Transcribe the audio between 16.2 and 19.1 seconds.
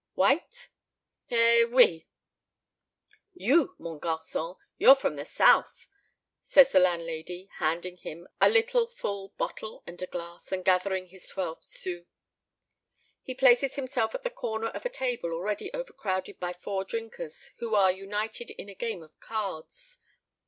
by four drinkers who are united in a game